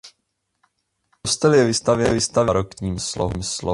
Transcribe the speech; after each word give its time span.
Kostel 1.21 1.53
je 1.53 1.65
vystavěn 1.65 2.19
v 2.19 2.33
barokním 2.35 2.99
slohu. 2.99 3.41